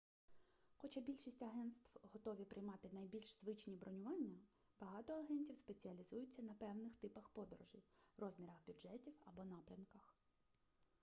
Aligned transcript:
хоча 0.77 1.01
більшість 1.01 1.41
агентств 1.43 1.99
готові 2.13 2.45
приймати 2.45 2.89
найбільш 2.93 3.39
звичні 3.39 3.75
бронювання 3.75 4.39
багато 4.79 5.13
агентів 5.13 5.55
спеціалізуються 5.57 6.41
на 6.41 6.53
певних 6.53 6.95
типах 6.95 7.29
подорожей 7.29 7.83
розмірах 8.17 8.55
бюджетів 8.65 9.13
або 9.25 9.43
напрямках 9.43 10.15